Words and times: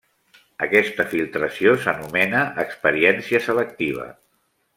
Aquesta 0.65 1.05
filtració 1.11 1.75
s'anomena 1.83 2.41
experiència 2.65 3.43
selectiva. 3.51 4.09